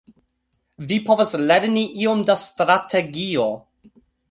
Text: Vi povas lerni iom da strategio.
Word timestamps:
Vi 0.91 0.97
povas 1.09 1.33
lerni 1.51 1.85
iom 2.05 2.25
da 2.31 2.39
strategio. 2.47 3.49